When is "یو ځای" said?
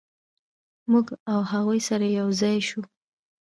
2.19-2.57